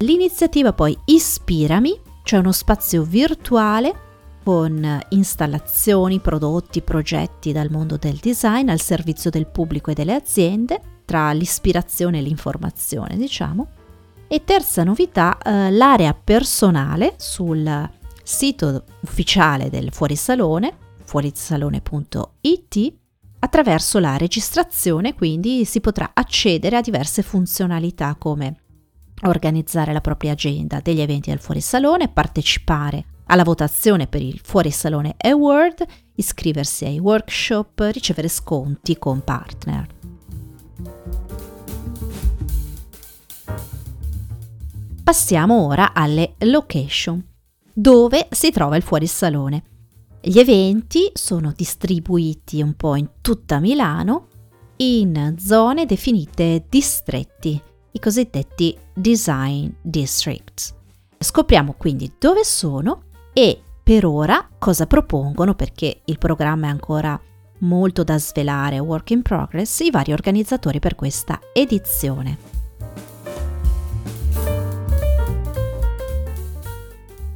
L'iniziativa 0.00 0.74
poi 0.74 0.96
Ispirami, 1.06 1.98
cioè 2.22 2.40
uno 2.40 2.52
spazio 2.52 3.02
virtuale 3.02 4.04
con 4.44 5.00
installazioni, 5.08 6.20
prodotti, 6.20 6.82
progetti 6.82 7.50
dal 7.50 7.70
mondo 7.70 7.96
del 7.96 8.16
design 8.16 8.68
al 8.68 8.80
servizio 8.80 9.30
del 9.30 9.46
pubblico 9.46 9.90
e 9.90 9.94
delle 9.94 10.14
aziende, 10.14 10.80
tra 11.06 11.32
l'ispirazione 11.32 12.18
e 12.18 12.22
l'informazione, 12.22 13.16
diciamo. 13.16 13.68
E 14.28 14.44
terza 14.44 14.84
novità, 14.84 15.38
eh, 15.38 15.70
l'area 15.70 16.12
personale 16.12 17.14
sul 17.16 17.90
sito 18.22 18.84
ufficiale 19.00 19.70
del 19.70 19.92
fuorisalone, 19.92 20.76
fuorisalone.it, 21.04 22.92
attraverso 23.38 23.98
la 23.98 24.16
registrazione 24.16 25.14
quindi 25.14 25.64
si 25.64 25.80
potrà 25.80 26.10
accedere 26.12 26.76
a 26.76 26.80
diverse 26.80 27.22
funzionalità 27.22 28.14
come 28.18 28.60
organizzare 29.22 29.92
la 29.92 30.00
propria 30.00 30.32
agenda 30.32 30.80
degli 30.80 31.00
eventi 31.00 31.30
del 31.30 31.38
fuorisalone, 31.38 32.08
partecipare 32.08 33.04
alla 33.26 33.44
votazione 33.44 34.06
per 34.06 34.22
il 34.22 34.40
fuorisalone 34.42 35.14
Award, 35.18 35.84
iscriversi 36.14 36.84
ai 36.84 36.98
workshop, 36.98 37.88
ricevere 37.92 38.28
sconti 38.28 38.98
con 38.98 39.22
partner. 39.22 39.86
Passiamo 45.02 45.66
ora 45.66 45.92
alle 45.92 46.34
location, 46.38 47.24
dove 47.72 48.26
si 48.30 48.50
trova 48.50 48.76
il 48.76 48.82
fuorisalone. 48.82 49.62
Gli 50.20 50.38
eventi 50.38 51.10
sono 51.14 51.52
distribuiti 51.54 52.60
un 52.60 52.74
po' 52.74 52.96
in 52.96 53.08
tutta 53.20 53.60
Milano 53.60 54.26
in 54.78 55.36
zone 55.38 55.86
definite 55.86 56.66
distretti, 56.68 57.60
i 57.96 57.98
cosiddetti 57.98 58.76
design 58.92 59.70
districts. 59.80 60.74
Scopriamo 61.18 61.74
quindi 61.78 62.12
dove 62.18 62.44
sono 62.44 63.04
e 63.32 63.58
per 63.82 64.04
ora 64.04 64.46
cosa 64.58 64.86
propongono 64.86 65.54
perché 65.54 66.02
il 66.04 66.18
programma 66.18 66.66
è 66.66 66.70
ancora 66.70 67.18
molto 67.60 68.04
da 68.04 68.18
svelare, 68.18 68.78
work 68.78 69.10
in 69.10 69.22
progress, 69.22 69.80
i 69.80 69.90
vari 69.90 70.12
organizzatori 70.12 70.78
per 70.78 70.94
questa 70.94 71.40
edizione. 71.54 72.54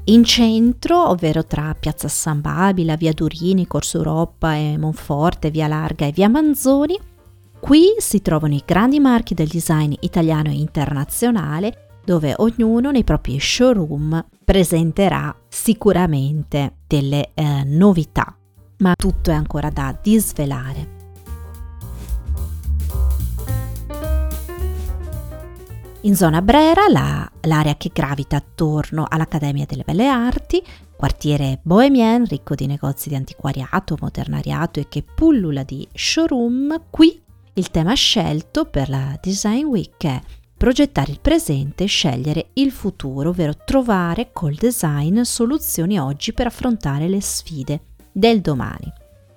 In 0.04 0.24
centro, 0.24 1.08
ovvero 1.08 1.46
tra 1.46 1.74
Piazza 1.78 2.08
San 2.08 2.42
Babila, 2.42 2.96
Via 2.96 3.12
Durini, 3.12 3.66
Corso 3.66 3.96
Europa 3.96 4.54
e 4.56 4.76
Monforte, 4.76 5.50
Via 5.50 5.68
Larga 5.68 6.04
e 6.04 6.12
Via 6.12 6.28
Manzoni, 6.28 6.98
qui 7.60 7.94
si 7.98 8.22
trovano 8.22 8.54
i 8.54 8.62
grandi 8.64 8.98
marchi 8.98 9.34
del 9.34 9.46
design 9.46 9.92
italiano 10.00 10.48
e 10.48 10.54
internazionale, 10.54 11.98
dove 12.04 12.34
ognuno 12.38 12.90
nei 12.90 13.04
propri 13.04 13.38
showroom 13.38 14.24
presenterà 14.44 15.36
sicuramente 15.48 16.78
delle 16.86 17.30
eh, 17.34 17.62
novità, 17.64 18.34
ma 18.78 18.94
tutto 18.96 19.30
è 19.30 19.34
ancora 19.34 19.70
da 19.70 19.96
disvelare. 20.00 20.98
In 26.04 26.16
zona 26.16 26.40
Brera, 26.40 26.88
la, 26.88 27.30
l'area 27.42 27.76
che 27.76 27.90
gravita 27.92 28.36
attorno 28.36 29.04
all'Accademia 29.06 29.66
delle 29.68 29.82
Belle 29.84 30.08
Arti, 30.08 30.62
quartiere 30.96 31.60
bohemien 31.62 32.24
ricco 32.24 32.54
di 32.54 32.66
negozi 32.66 33.10
di 33.10 33.16
antiquariato, 33.16 33.96
modernariato 34.00 34.80
e 34.80 34.88
che 34.88 35.02
pullula 35.02 35.62
di 35.62 35.86
showroom, 35.92 36.84
qui 36.88 37.22
il 37.60 37.70
tema 37.70 37.92
scelto 37.92 38.64
per 38.64 38.88
la 38.88 39.18
Design 39.20 39.64
Week 39.64 40.02
è 40.06 40.18
progettare 40.56 41.10
il 41.10 41.20
presente 41.20 41.84
e 41.84 41.88
scegliere 41.88 42.48
il 42.54 42.70
futuro, 42.70 43.28
ovvero 43.28 43.52
trovare 43.54 44.30
col 44.32 44.54
design 44.54 45.20
soluzioni 45.20 45.98
oggi 45.98 46.32
per 46.32 46.46
affrontare 46.46 47.06
le 47.06 47.20
sfide 47.20 47.82
del 48.10 48.40
domani. 48.40 48.90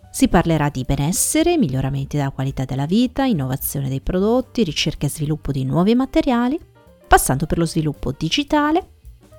Si 0.09 0.29
parlerà 0.29 0.69
di 0.69 0.85
benessere, 0.85 1.57
miglioramenti 1.57 2.15
della 2.15 2.31
qualità 2.31 2.63
della 2.63 2.85
vita, 2.85 3.25
innovazione 3.25 3.89
dei 3.89 3.99
prodotti, 3.99 4.63
ricerca 4.63 5.05
e 5.05 5.09
sviluppo 5.09 5.51
di 5.51 5.65
nuovi 5.65 5.93
materiali, 5.93 6.57
passando 7.05 7.45
per 7.45 7.57
lo 7.57 7.65
sviluppo 7.65 8.13
digitale, 8.17 8.91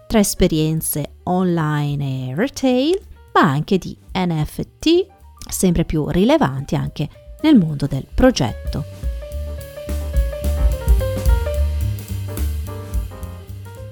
tra 0.07 0.19
esperienze 0.19 1.21
online 1.23 2.29
e 2.29 2.35
retail, 2.35 3.01
ma 3.33 3.43
anche 3.43 3.79
di 3.79 3.97
NFT, 4.13 5.07
sempre 5.49 5.87
più 5.87 6.07
rilevanti 6.09 6.75
anche 6.75 7.09
nel 7.45 7.59
mondo 7.59 7.87
del 7.87 8.07
progetto. 8.13 8.85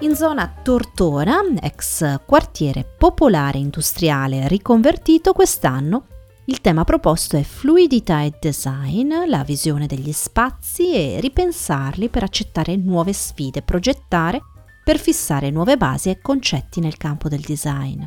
In 0.01 0.17
zona 0.17 0.53
Tortona, 0.63 1.43
ex 1.61 2.21
quartiere 2.25 2.85
popolare 2.85 3.59
industriale 3.59 4.49
riconvertito 4.49 5.35
quest'anno, 5.35 6.07
il 6.47 6.61
tema 6.61 6.85
proposto 6.85 7.37
è 7.37 7.43
fluidità 7.43 8.23
e 8.23 8.33
design, 8.41 9.13
la 9.27 9.45
visione 9.45 9.87
degli 9.87 10.13
spazi 10.13 10.95
e 10.95 11.21
ripensarli 11.21 12.09
per 12.09 12.25
accettare 12.25 12.75
nuove 12.77 13.13
sfide, 13.13 13.63
progettare 13.63 14.41
per 14.83 14.99
fissare 14.99 15.51
nuove 15.51 15.77
basi 15.77 16.09
e 16.09 16.21
concetti 16.21 16.81
nel 16.81 16.97
campo 16.97 17.29
del 17.29 17.41
design. 17.41 18.03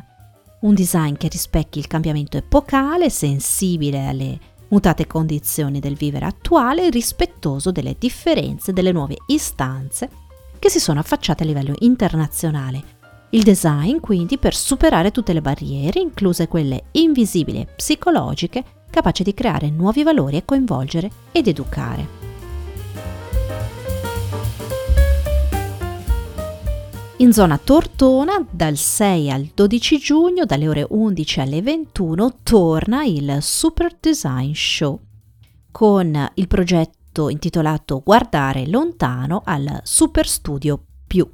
Un 0.58 0.74
design 0.74 1.14
che 1.14 1.28
rispecchi 1.28 1.78
il 1.78 1.86
cambiamento 1.86 2.36
epocale, 2.36 3.08
sensibile 3.08 4.06
alle 4.06 4.38
mutate 4.68 5.06
condizioni 5.06 5.80
del 5.80 5.94
vivere 5.94 6.26
attuale 6.26 6.90
rispettoso 6.90 7.70
delle 7.70 7.96
differenze 7.98 8.72
delle 8.72 8.92
nuove 8.92 9.16
istanze 9.26 10.10
che 10.58 10.70
si 10.70 10.80
sono 10.80 11.00
affacciate 11.00 11.42
a 11.42 11.46
livello 11.46 11.74
internazionale 11.80 12.94
il 13.30 13.42
design 13.42 13.98
quindi 13.98 14.38
per 14.38 14.54
superare 14.54 15.10
tutte 15.10 15.32
le 15.32 15.40
barriere, 15.40 16.00
incluse 16.00 16.46
quelle 16.46 16.84
invisibili 16.92 17.60
e 17.60 17.66
psicologiche, 17.66 18.64
capace 18.88 19.24
di 19.24 19.34
creare 19.34 19.68
nuovi 19.68 20.02
valori 20.04 20.36
e 20.36 20.44
coinvolgere 20.44 21.10
ed 21.32 21.48
educare. 21.48 22.25
In 27.18 27.32
zona 27.32 27.56
Tortona, 27.56 28.46
dal 28.50 28.76
6 28.76 29.30
al 29.30 29.50
12 29.54 29.96
giugno, 29.96 30.44
dalle 30.44 30.68
ore 30.68 30.86
11 30.86 31.40
alle 31.40 31.62
21, 31.62 32.34
torna 32.42 33.04
il 33.04 33.38
Super 33.40 33.96
Design 33.98 34.52
Show 34.52 35.00
con 35.72 36.30
il 36.34 36.46
progetto 36.46 37.30
intitolato 37.30 38.02
Guardare 38.04 38.68
lontano 38.68 39.40
al 39.46 39.80
Super 39.82 40.28
Studio 40.28 40.78
Più. 41.06 41.26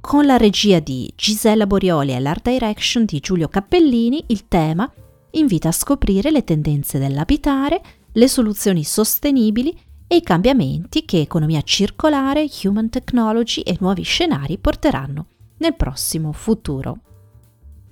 Con 0.00 0.24
la 0.24 0.38
regia 0.38 0.78
di 0.78 1.12
Gisella 1.14 1.66
Borioli 1.66 2.14
e 2.14 2.20
l'art 2.20 2.48
direction 2.48 3.04
di 3.04 3.20
Giulio 3.20 3.48
Cappellini, 3.48 4.24
il 4.28 4.48
tema 4.48 4.90
invita 5.32 5.68
a 5.68 5.72
scoprire 5.72 6.30
le 6.30 6.42
tendenze 6.42 6.98
dell'abitare, 6.98 7.82
le 8.12 8.28
soluzioni 8.28 8.82
sostenibili 8.82 9.78
e 10.06 10.16
i 10.16 10.22
cambiamenti 10.22 11.04
che 11.04 11.20
economia 11.20 11.62
circolare, 11.62 12.48
human 12.64 12.88
technology 12.88 13.60
e 13.60 13.76
nuovi 13.80 14.02
scenari 14.02 14.58
porteranno 14.58 15.26
nel 15.58 15.74
prossimo 15.74 16.32
futuro. 16.32 16.98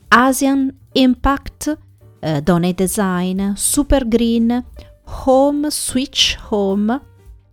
Asian 0.08 0.72
Impact, 0.92 1.78
eh, 2.20 2.40
Donne 2.42 2.72
Design, 2.72 3.52
Super 3.54 4.06
Green, 4.06 4.64
Home 5.24 5.70
Switch 5.70 6.38
Home, 6.50 7.00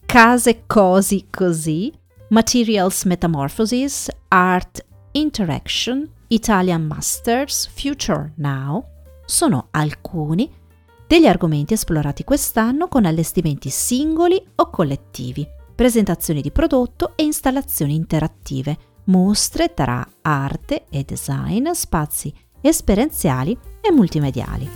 Case 0.06 0.64
Cosi 0.68 1.28
Così, 1.30 1.92
Materials 2.30 3.04
Metamorphosis, 3.06 4.10
Art 4.28 4.86
Interaction, 5.14 6.08
Italian 6.28 6.84
Masters, 6.84 7.68
Future 7.74 8.34
Now 8.36 8.86
sono 9.26 9.68
alcuni 9.72 10.50
degli 11.12 11.28
argomenti 11.28 11.74
esplorati 11.74 12.24
quest'anno 12.24 12.88
con 12.88 13.04
allestimenti 13.04 13.70
singoli 13.70 14.42
o 14.56 14.70
collettivi, 14.70 15.46
presentazioni 15.76 16.40
di 16.40 16.52
prodotto 16.52 17.18
e 17.18 17.24
installazioni 17.24 17.96
interattive, 17.96 18.78
mostre 19.06 19.74
tra 19.74 20.08
arte 20.22 20.86
e 20.90 21.04
design, 21.04 21.70
spazi 21.72 22.34
esperienziali 22.62 23.58
e 23.82 23.92
multimediali. 23.92 24.70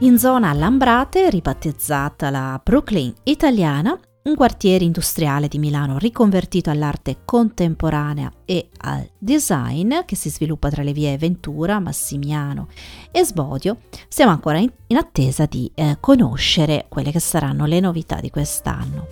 in 0.00 0.18
zona 0.18 0.52
Lambrate, 0.52 1.30
ribattezzata 1.30 2.28
la 2.28 2.60
Brooklyn 2.62 3.12
italiana, 3.22 3.98
un 4.26 4.36
quartiere 4.36 4.84
industriale 4.84 5.48
di 5.48 5.58
Milano 5.58 5.98
riconvertito 5.98 6.70
all'arte 6.70 7.18
contemporanea 7.26 8.32
e 8.46 8.70
al 8.78 9.06
design 9.18 9.98
che 10.06 10.16
si 10.16 10.30
sviluppa 10.30 10.70
tra 10.70 10.82
le 10.82 10.92
vie 10.92 11.18
Ventura, 11.18 11.78
Massimiano 11.78 12.68
e 13.10 13.22
Sbodio, 13.22 13.80
siamo 14.08 14.30
ancora 14.30 14.56
in, 14.58 14.72
in 14.86 14.96
attesa 14.96 15.44
di 15.44 15.70
eh, 15.74 15.98
conoscere 16.00 16.86
quelle 16.88 17.10
che 17.10 17.20
saranno 17.20 17.66
le 17.66 17.80
novità 17.80 18.20
di 18.20 18.30
quest'anno. 18.30 19.06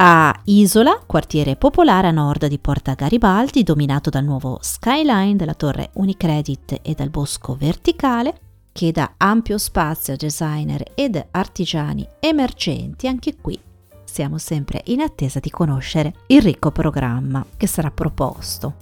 a 0.00 0.32
Isola, 0.44 1.02
quartiere 1.04 1.56
popolare 1.56 2.06
a 2.06 2.12
nord 2.12 2.46
di 2.46 2.60
Porta 2.60 2.94
Garibaldi, 2.94 3.64
dominato 3.64 4.10
dal 4.10 4.22
nuovo 4.22 4.58
skyline 4.60 5.34
della 5.34 5.54
torre 5.54 5.90
Unicredit 5.94 6.78
e 6.82 6.94
dal 6.94 7.10
bosco 7.10 7.56
verticale, 7.58 8.47
che 8.78 8.92
dà 8.92 9.14
ampio 9.16 9.58
spazio 9.58 10.12
a 10.12 10.16
designer 10.16 10.92
ed 10.94 11.20
artigiani 11.32 12.06
emergenti, 12.20 13.08
anche 13.08 13.34
qui 13.34 13.58
siamo 14.04 14.38
sempre 14.38 14.82
in 14.84 15.00
attesa 15.00 15.40
di 15.40 15.50
conoscere 15.50 16.12
il 16.28 16.40
ricco 16.40 16.70
programma 16.70 17.44
che 17.56 17.66
sarà 17.66 17.90
proposto. 17.90 18.74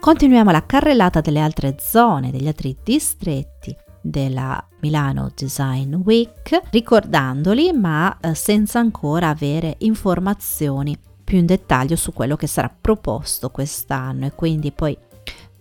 Continuiamo 0.00 0.50
la 0.50 0.64
carrellata 0.64 1.20
delle 1.20 1.40
altre 1.40 1.76
zone, 1.78 2.30
degli 2.30 2.48
altri 2.48 2.74
distretti 2.82 3.76
della 4.00 4.66
Milano 4.80 5.30
Design 5.34 5.96
Week, 5.96 6.58
ricordandoli 6.70 7.70
ma 7.74 8.16
eh, 8.18 8.34
senza 8.34 8.78
ancora 8.78 9.28
avere 9.28 9.74
informazioni 9.80 10.98
più 11.26 11.38
in 11.38 11.46
dettaglio 11.46 11.96
su 11.96 12.12
quello 12.12 12.36
che 12.36 12.46
sarà 12.46 12.70
proposto 12.70 13.50
quest'anno 13.50 14.26
e 14.26 14.32
quindi 14.32 14.70
poi 14.70 14.96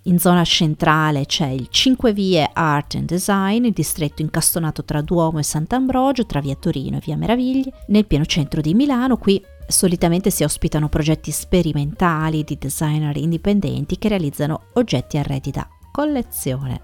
in 0.04 0.20
zona 0.20 0.44
centrale 0.44 1.26
c'è 1.26 1.48
il 1.48 1.68
5 1.68 2.14
Vie 2.14 2.48
Art 2.54 2.94
and 2.94 3.08
Design, 3.08 3.66
il 3.66 3.74
distretto 3.74 4.22
incastonato 4.22 4.86
tra 4.86 5.02
Duomo 5.02 5.40
e 5.40 5.44
Sant'Ambrogio, 5.44 6.28
tra 6.28 6.40
via 6.40 6.54
Torino 6.54 6.98
e 6.98 7.02
via 7.04 7.18
Meraviglie, 7.18 7.72
nel 7.88 8.06
pieno 8.06 8.26
centro 8.26 8.62
di 8.62 8.76
Milano. 8.76 9.18
Qui 9.18 9.44
solitamente 9.68 10.30
si 10.30 10.44
ospitano 10.44 10.90
progetti 10.90 11.32
sperimentali 11.32 12.44
di 12.44 12.60
designer 12.60 13.18
indipendenti 13.18 13.98
che 13.98 14.10
realizzano 14.10 14.66
oggetti 14.74 15.18
arredi 15.18 15.50
da 15.50 15.68
collezione. 15.92 16.82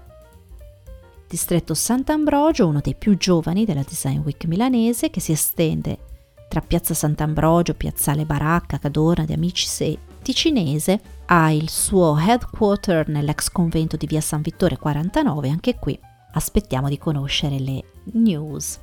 Distretto 1.28 1.74
Sant'Ambrogio, 1.74 2.66
uno 2.66 2.80
dei 2.82 2.96
più 2.96 3.16
giovani 3.16 3.64
della 3.64 3.84
Design 3.86 4.18
Week 4.24 4.44
milanese, 4.46 5.10
che 5.10 5.20
si 5.20 5.30
estende 5.30 6.10
tra 6.52 6.60
Piazza 6.60 6.92
Sant'Ambrogio, 6.92 7.72
Piazzale 7.72 8.26
Baracca, 8.26 8.78
Cadorna 8.78 9.24
di 9.24 9.32
Amici 9.32 9.66
e 9.84 9.98
Ticinese, 10.20 11.00
ha 11.24 11.50
il 11.50 11.70
suo 11.70 12.14
headquarter 12.18 13.08
nell'ex 13.08 13.48
convento 13.50 13.96
di 13.96 14.04
via 14.04 14.20
San 14.20 14.42
Vittore 14.42 14.76
49, 14.76 15.48
anche 15.48 15.76
qui 15.76 15.98
aspettiamo 16.34 16.90
di 16.90 16.98
conoscere 16.98 17.58
le 17.58 17.82
news. 18.12 18.78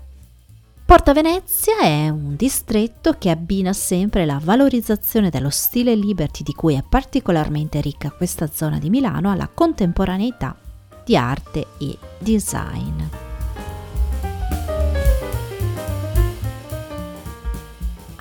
Porta 0.84 1.14
Venezia 1.14 1.78
è 1.82 2.10
un 2.10 2.36
distretto 2.36 3.18
che 3.20 3.30
abbina 3.30 3.72
sempre 3.72 4.26
la 4.26 4.42
valorizzazione 4.42 5.30
dello 5.30 5.52
stile 5.52 5.94
liberty 5.94 6.42
di 6.42 6.54
cui 6.54 6.74
è 6.74 6.82
particolarmente 6.82 7.82
ricca 7.82 8.10
questa 8.10 8.50
zona 8.52 8.80
di 8.80 8.90
Milano 8.90 9.30
alla 9.30 9.48
contemporaneità 9.48 10.58
di 11.06 11.16
arte 11.16 11.68
e 11.78 11.96
design. 12.18 13.19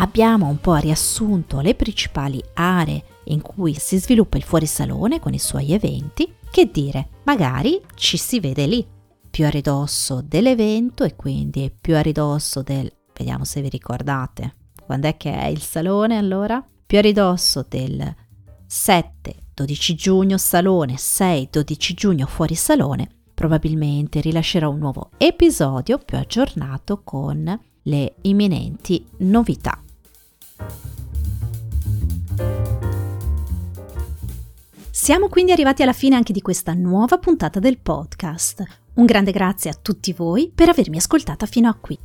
Abbiamo 0.00 0.46
un 0.46 0.60
po' 0.60 0.76
riassunto 0.76 1.60
le 1.60 1.74
principali 1.74 2.40
aree 2.54 3.02
in 3.24 3.40
cui 3.40 3.74
si 3.74 3.98
sviluppa 3.98 4.36
il 4.36 4.44
fuorisalone 4.44 5.18
con 5.18 5.34
i 5.34 5.40
suoi 5.40 5.72
eventi, 5.72 6.34
che 6.50 6.70
dire, 6.70 7.08
magari 7.24 7.80
ci 7.96 8.16
si 8.16 8.38
vede 8.38 8.66
lì, 8.66 8.86
più 9.28 9.44
a 9.44 9.50
ridosso 9.50 10.22
dell'evento 10.24 11.02
e 11.02 11.16
quindi 11.16 11.74
più 11.78 11.96
a 11.96 12.00
ridosso 12.00 12.62
del, 12.62 12.90
vediamo 13.12 13.44
se 13.44 13.60
vi 13.60 13.68
ricordate, 13.68 14.54
quando 14.86 15.08
è 15.08 15.16
che 15.16 15.36
è 15.36 15.46
il 15.46 15.60
salone 15.60 16.16
allora? 16.16 16.64
Più 16.86 16.98
a 16.98 17.00
ridosso 17.02 17.66
del 17.68 18.14
7-12 18.68 19.94
giugno 19.94 20.38
salone, 20.38 20.94
6-12 20.94 21.94
giugno 21.94 22.26
fuori 22.26 22.54
salone, 22.54 23.08
probabilmente 23.34 24.20
rilascerò 24.20 24.70
un 24.70 24.78
nuovo 24.78 25.10
episodio 25.16 25.98
più 25.98 26.16
aggiornato 26.16 27.02
con 27.02 27.60
le 27.82 28.14
imminenti 28.22 29.04
novità. 29.18 29.82
Siamo 35.08 35.28
quindi 35.28 35.52
arrivati 35.52 35.82
alla 35.82 35.94
fine 35.94 36.16
anche 36.16 36.34
di 36.34 36.42
questa 36.42 36.74
nuova 36.74 37.16
puntata 37.18 37.60
del 37.60 37.78
podcast. 37.78 38.62
Un 38.94 39.06
grande 39.06 39.30
grazie 39.30 39.70
a 39.70 39.78
tutti 39.80 40.12
voi 40.12 40.50
per 40.54 40.68
avermi 40.68 40.98
ascoltata 40.98 41.46
fino 41.46 41.68
a 41.68 41.74
qui. 41.74 41.98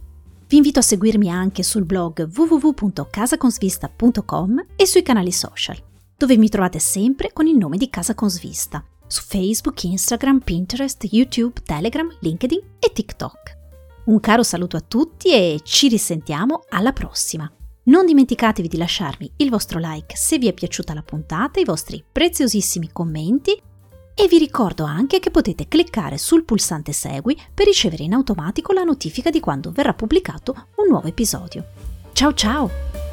Vi 0.48 0.56
invito 0.56 0.80
a 0.80 0.84
seguirmi 0.84 1.30
anche 1.30 1.64
sul 1.64 1.84
blog 1.86 2.30
www.casaconsvista.com 2.34 4.66
e 4.76 4.86
sui 4.86 5.02
canali 5.02 5.32
social, 5.32 5.78
dove 6.16 6.38
mi 6.38 6.50
trovate 6.50 6.78
sempre 6.80 7.34
con 7.34 7.48
il 7.48 7.58
nome 7.58 7.78
di 7.78 7.90
Casa 7.90 8.14
Consvista, 8.14 8.86
su 9.08 9.22
Facebook, 9.22 9.84
Instagram, 9.84 10.40
Pinterest, 10.40 11.08
YouTube, 11.10 11.62
Telegram, 11.66 12.08
LinkedIn 12.20 12.62
e 12.80 12.92
TikTok. 12.94 13.58
Un 14.06 14.20
caro 14.20 14.44
saluto 14.44 14.78
a 14.78 14.82
tutti 14.82 15.34
e 15.34 15.62
ci 15.64 15.88
risentiamo 15.88 16.66
alla 16.70 16.94
prossima. 16.94 17.52
Non 17.86 18.06
dimenticatevi 18.06 18.70
di 18.70 18.78
lasciarmi 18.78 19.30
il 19.38 19.50
vostro 19.50 19.78
like 19.78 20.16
se 20.16 20.38
vi 20.38 20.48
è 20.48 20.54
piaciuta 20.54 20.94
la 20.94 21.02
puntata, 21.02 21.60
i 21.60 21.66
vostri 21.66 22.02
preziosissimi 22.10 22.90
commenti 22.94 23.62
e 24.16 24.28
vi 24.28 24.38
ricordo 24.38 24.86
anche 24.86 25.20
che 25.20 25.32
potete 25.32 25.68
cliccare 25.68 26.18
sul 26.18 26.46
pulsante 26.46 26.94
Segui 26.94 27.38
per 27.54 27.66
ricevere 27.66 28.04
in 28.04 28.14
automatico 28.14 28.72
la 28.72 28.84
notifica 28.84 29.30
di 29.30 29.42
quando 29.42 29.72
verrà 29.72 29.94
pubblicato 29.94 30.68
un 30.78 30.88
nuovo 30.88 31.10
episodio. 31.10 31.66
Ciao 32.14 32.34
ciao! 32.34 33.13